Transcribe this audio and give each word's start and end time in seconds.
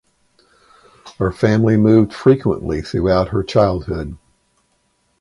Her 1.19 1.31
family 1.31 1.77
moved 1.77 2.11
frequently 2.11 2.81
throughout 2.81 3.29
her 3.29 3.43
childhood. 3.43 4.17